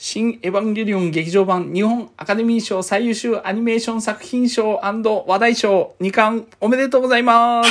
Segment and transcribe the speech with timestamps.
[0.00, 7.70] 新エヴァンゲリオン劇場版日本アカデミー賞最優秀アニメーション作品賞話題賞2冠おめでとうございます。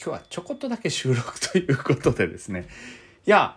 [0.00, 2.68] 今日はちょこっとだけ収録ということでですね。
[3.26, 3.56] いや、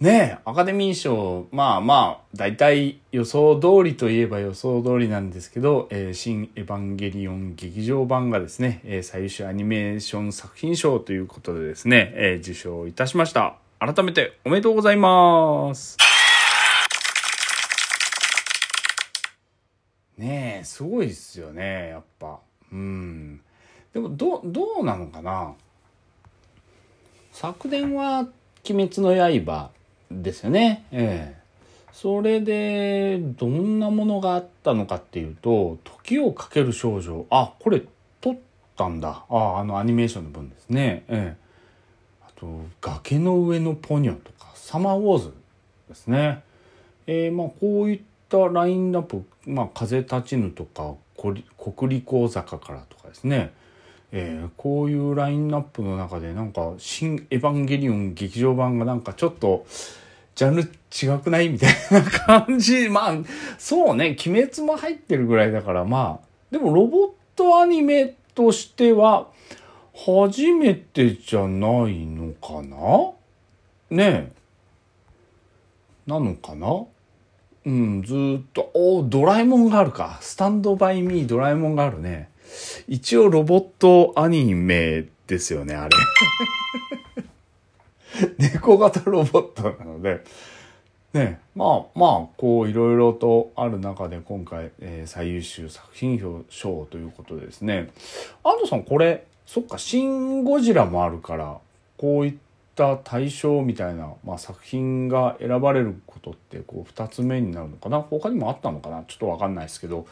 [0.00, 13.54] ねえ、アカデミー賞、まあまあ、大体予想通りといえば予想通りなんですけど、えー、新エヴァンゲリオン劇場版がですね、えー、最優秀アニメーション作品賞ということでですね、えー、受賞いたしました。
[13.78, 15.96] 改めておめでとうございます。
[20.18, 22.40] ねえ、すごいですよね、やっぱ。
[22.72, 23.40] うん。
[23.92, 25.54] でも、ど、どうなのかな？
[27.32, 28.28] 昨年は、
[28.68, 29.70] 鬼滅の刃
[30.22, 30.86] ですよね。
[30.92, 31.44] ええ。
[31.92, 37.26] それで、どんなものがあったのかっていうと、時をかける少女。
[37.30, 37.82] あ、これ
[38.20, 38.36] 撮っ
[38.76, 39.24] たんだ。
[39.28, 41.04] あ、あのアニメーションの分ですね。
[41.08, 41.44] ええ。
[42.22, 42.46] あと、
[42.80, 45.34] 崖の上のポニョとか、サマーウォーズ
[45.88, 46.42] ですね。
[47.06, 51.44] えー、まあ、こういったラインナップ、まあ、風立ちぬとか、国
[51.96, 53.52] 立講坂からとかですね。
[54.16, 59.66] えー、こういうラインナップの中でなんか「新エヴァンゲリオン劇場版」がなんかちょっと
[60.34, 61.48] ジャンル違くない？
[61.48, 62.88] みたいな感じ。
[62.90, 63.16] まあ
[63.58, 64.16] そうね。
[64.26, 66.26] 鬼滅も入ってるぐらいだからまあ。
[66.50, 69.28] でもロボットアニメとしては
[69.94, 73.12] 初めてじゃないのかな？
[73.90, 74.32] ねえ。
[76.06, 76.84] なのかな？
[77.66, 80.18] うん、ずっと、おドラえもんがあるか。
[80.20, 82.28] スタンドバイミードラえもんがあるね。
[82.86, 85.96] 一応ロボットアニメですよね、あれ。
[88.38, 90.22] 猫型ロボットなので、
[91.12, 97.90] ね、まあまあ、こういろいろとある中で今回、えー、最優秀作品賞ということでですね。
[98.42, 101.58] 安藤さんこれ、そっか、シン・ゴジラもあるから、
[101.98, 102.34] こういっ
[102.74, 108.00] た対象みたいな、まあ、作品が選ばれることってこう2つ目になるのかな？
[108.00, 109.04] 他にもあったのかな？
[109.04, 110.06] ちょっと分かんないですけど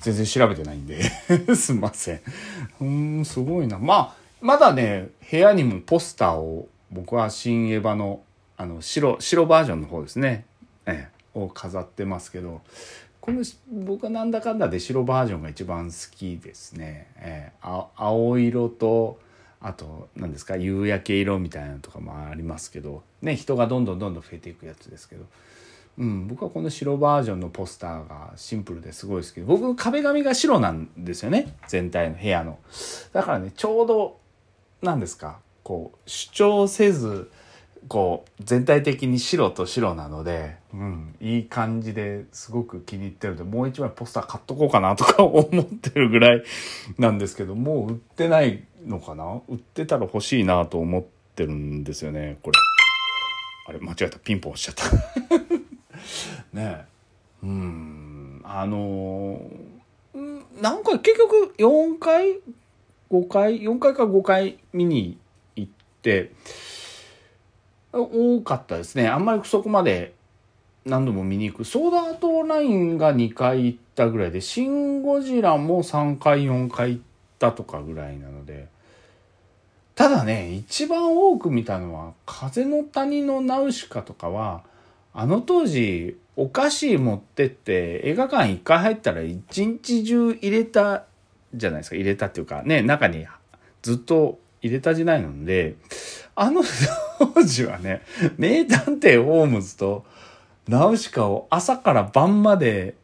[0.00, 1.00] 全然調べてないんで。
[1.54, 2.20] すんません。
[2.80, 2.84] う
[3.20, 3.78] んすごいな。
[3.78, 8.22] まあまだね部屋にもポスターを僕は新エヴァの
[8.56, 10.44] あの白白バージョンの方ですね、
[10.84, 12.60] ええ、を飾ってますけど
[13.20, 13.44] この
[13.84, 19.20] 僕はなんだかんだで白バージョンが一番好きですね、ええ、青色と
[19.60, 25.26] あと何ですか夕焼け色みたいなのとかもありますけどね人がどんどんどんどん増えていくやつですけど、
[25.98, 31.56] うん、僕はこの白バージョンのポスターがシンプルですごいですけど僕壁紙が白なんですよね。
[31.66, 32.58] 全体の部屋の。
[33.12, 34.18] だからねちょうど
[34.80, 37.30] 何ですかこう主張せず
[37.88, 46.42] こう全体的に白と白なので、うん、いい感じですごく気に入ってるのでもう一枚ポスター買っとこうかなとか思ってるぐらい
[46.96, 49.42] なんですけどもう売ってないのかな？
[49.46, 51.04] 売ってたら欲しいなと思っ
[51.36, 52.58] てるんですよねこれ。
[53.68, 54.18] あれ間違えた。
[54.18, 54.96] ピンポン押しちゃった。
[56.58, 56.86] ね。
[56.86, 56.86] え
[57.42, 58.40] うん。
[58.42, 62.40] あのー、なんか結局4回
[63.10, 65.18] 5回4回か5回見に
[67.92, 69.08] 多かったですね。
[69.08, 70.14] あんまりそこまで
[70.84, 71.64] 何度も見に行く。
[71.64, 77.02] ソーダアートオンラインが2回行ったぐらいでシン・ゴジラも3回4回行っ
[77.38, 78.68] たとかぐらいなので。
[79.98, 84.62] ただね一番多く見たのは「風の谷のナウシカ」とかは
[85.12, 91.02] あの当時お菓子持ってって映画館一回入ったら一日中入れた
[91.52, 91.96] じゃないですか。
[91.96, 93.26] 入れたっていうかね中に
[93.82, 95.76] ずっと入れた時代なんで
[96.34, 96.62] あの
[97.18, 98.02] 当時はね
[98.36, 100.04] 名探偵ホームズと
[100.68, 102.94] ナウシカを朝から晩まで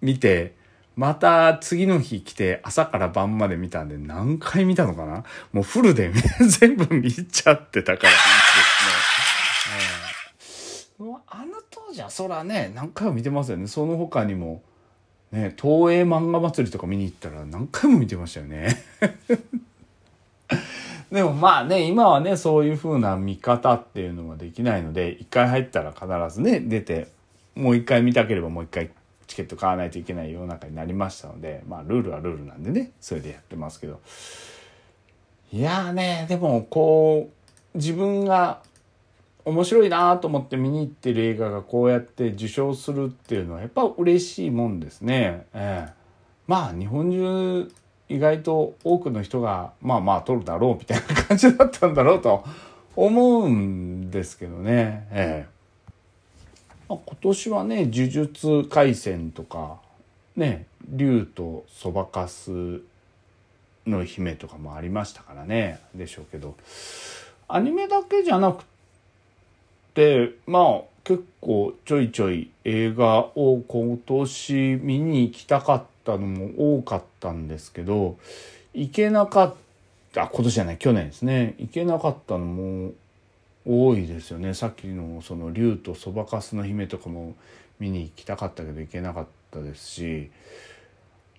[0.00, 0.54] 見て
[0.96, 5.24] また次の日来て朝から晩まで見たんで何回見たのかな？
[5.52, 6.10] もうフルで
[6.48, 8.16] 全部見ちゃってたからで
[10.40, 11.16] すね。
[11.28, 13.66] あの当時はそらね、何回も見てますよね。
[13.66, 14.62] その他にも、
[15.30, 18.82] ね、東映漫画祭りとか見に行ったら何回も見てましたよね。
[21.10, 27.08] でもまあね、今はね、そういう風な見方っていうのができないので、一回入ったら必ずね、出て、
[27.54, 28.90] もう一回見たければもう一回
[29.26, 34.00] チケット買わないといけない世の中になりましたのでまあルールはルールなんでねそれでやってますけど
[35.52, 37.30] いやーねでもこ
[37.74, 38.62] う自分が
[39.44, 45.46] 面白いなと思って見に行ってる映画がこうやって受賞するっていうのはやっぱ嬉しいもんですね。
[45.54, 45.92] ええ、
[46.48, 47.70] まあ日本中
[48.08, 52.44] 意外と多くの人がまあまあ撮るだろうみたいな感じだったんだろうと
[52.94, 55.06] 思うんですけどね。
[55.10, 55.56] ええ
[56.88, 59.78] まあ、今年はね「呪術廻戦」とか
[60.36, 62.80] ね竜とそばかす
[63.86, 66.54] の姫とかもありましたからねでしょうけど
[67.48, 68.64] アニメだけじゃなく
[69.94, 78.16] てまあ結構ちょいちょい映画を今年見に行きたかったたのも多かったんですけど
[78.72, 79.54] 行けなかっ
[80.14, 81.54] た今年じゃない去年ですね。
[81.58, 82.92] 行けなかったのも
[83.66, 84.54] 多いですよね。
[84.54, 87.34] さっきのその竜とそばかすの姫とかも
[87.80, 90.30] 見に行きたかったけど行けなかったですし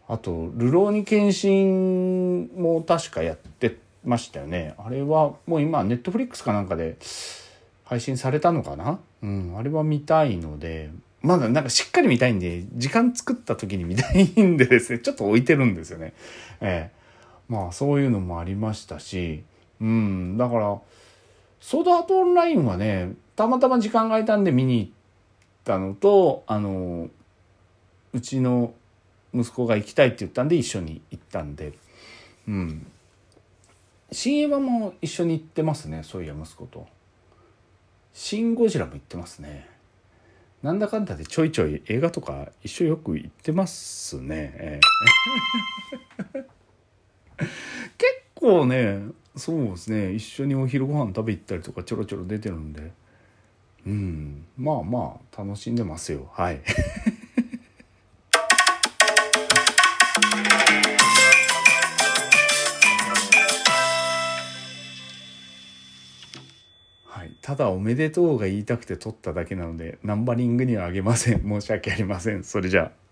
[0.07, 4.75] あと「流浪に献身」も確かやってましたよね。
[4.77, 6.97] あれはもう今ネットフリックスかなんかで
[7.85, 8.99] 配信されたのかな？
[9.23, 10.91] うんあれは見たいので
[11.21, 16.13] まだなんかしっかり見たいんで時間作った時に見たいんでですね ちょっと置いてるんですよね。
[16.61, 16.97] ええ。
[17.49, 19.43] まあそういうのもありましたし
[19.81, 20.37] うん。
[20.37, 20.79] だから
[21.59, 24.91] ソードアートオンラインはねたまたま時間が空いたんで見に行っ
[25.63, 27.09] たのとあの
[28.13, 28.73] うちの
[29.33, 31.73] 息子が行きたいって言ったんで一緒に行ったんで。
[32.47, 32.87] うん。
[34.11, 36.87] 新映画も一緒に行ってますねそういや息子と。
[38.13, 39.76] シン・ゴジラも行ってますね。
[40.67, 44.79] なんだかんだでちょいちょい映画とか一緒よく行ってますね、え。
[46.35, 46.45] え
[47.97, 48.99] 結構ね
[49.37, 50.11] そうですね。
[50.11, 52.91] 一緒にお昼ご飯食べ行ったりとかちょろちょろ出てるんで。
[53.85, 54.45] うん。
[54.57, 56.29] まあまあ楽しんでますよ。
[56.33, 56.59] はい。
[67.47, 71.47] ただおめでとうが言いたくて撮っただけなのでナンバリングにはあげません。
[71.47, 72.43] 申し訳ありません。
[72.43, 73.06] それじゃあ。